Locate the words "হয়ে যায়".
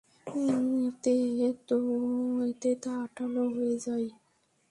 3.55-4.07